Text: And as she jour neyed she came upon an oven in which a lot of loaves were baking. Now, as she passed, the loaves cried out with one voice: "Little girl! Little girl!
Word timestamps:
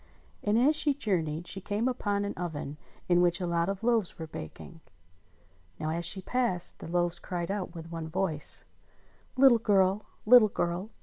And 0.41 0.57
as 0.57 0.75
she 0.75 0.95
jour 0.95 1.21
neyed 1.21 1.45
she 1.45 1.61
came 1.61 1.87
upon 1.87 2.25
an 2.25 2.33
oven 2.33 2.77
in 3.07 3.21
which 3.21 3.39
a 3.39 3.45
lot 3.45 3.69
of 3.69 3.83
loaves 3.83 4.17
were 4.17 4.25
baking. 4.25 4.81
Now, 5.79 5.91
as 5.91 6.05
she 6.05 6.23
passed, 6.23 6.79
the 6.79 6.87
loaves 6.87 7.19
cried 7.19 7.51
out 7.51 7.75
with 7.75 7.91
one 7.91 8.07
voice: 8.07 8.65
"Little 9.37 9.59
girl! 9.59 10.07
Little 10.25 10.47
girl! 10.49 10.89